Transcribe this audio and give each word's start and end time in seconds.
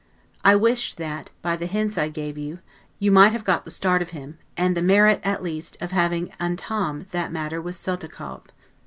I 0.43 0.55
wished 0.55 0.97
that, 0.97 1.29
by 1.43 1.55
the 1.55 1.67
hints 1.67 1.95
I 1.95 2.09
gave 2.09 2.35
you, 2.35 2.57
you 2.97 3.11
might 3.11 3.33
have 3.33 3.43
got 3.43 3.65
the 3.65 3.69
start 3.69 4.01
of 4.01 4.09
him, 4.09 4.39
and 4.57 4.75
the 4.75 4.81
merit, 4.81 5.21
at 5.23 5.43
least, 5.43 5.77
of 5.79 5.91
having 5.91 6.31
'entame' 6.39 7.05
that 7.11 7.31
matter 7.31 7.61
with 7.61 7.75
Soltikow. 7.75 8.41